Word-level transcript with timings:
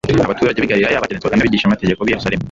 Abaturage 0.25 0.59
b'i 0.59 0.69
Galilaya 0.71 1.01
bakerenswaga 1.03 1.37
n'abigishamategeko 1.37 1.99
b'i 2.01 2.13
Yerusalemu 2.13 2.39